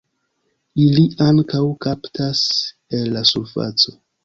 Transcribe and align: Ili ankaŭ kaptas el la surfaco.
Ili 0.85 1.03
ankaŭ 1.25 1.61
kaptas 1.87 2.43
el 3.01 3.07
la 3.19 3.25
surfaco. 3.35 3.97